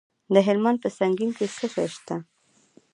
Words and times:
د 0.33 0.35
هلمند 0.47 0.77
په 0.83 0.89
سنګین 0.97 1.31
کې 1.37 1.45
څه 1.55 1.65
شی 1.73 1.85
شته؟ 1.95 2.15